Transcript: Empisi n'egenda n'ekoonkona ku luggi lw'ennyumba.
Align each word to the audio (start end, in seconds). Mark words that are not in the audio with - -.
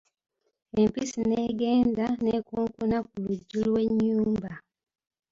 Empisi 0.81 1.19
n'egenda 1.29 2.05
n'ekoonkona 2.23 2.97
ku 3.07 3.15
luggi 3.25 3.59
lw'ennyumba. 3.69 4.51